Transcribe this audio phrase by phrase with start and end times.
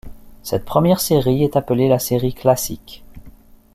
[0.41, 3.03] Cette première série est appelée la série classique.